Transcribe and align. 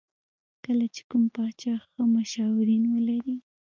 کله 0.65 0.85
چې 0.95 1.01
کوم 1.09 1.23
پاچا 1.35 1.73
ښه 1.87 2.01
مشاورین 2.15 2.83
ولري. 2.93 3.35